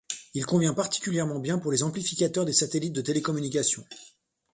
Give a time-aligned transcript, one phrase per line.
[0.33, 3.85] Il convient particulièrement bien pour les amplificateurs des satellites de télécommunications.